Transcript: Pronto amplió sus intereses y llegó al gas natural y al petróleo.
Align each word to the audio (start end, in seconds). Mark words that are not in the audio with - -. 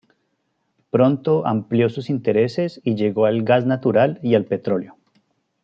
Pronto 0.89 1.45
amplió 1.45 1.87
sus 1.87 2.09
intereses 2.09 2.81
y 2.83 2.95
llegó 2.95 3.27
al 3.27 3.43
gas 3.43 3.67
natural 3.67 4.19
y 4.23 4.33
al 4.33 4.45
petróleo. 4.45 4.97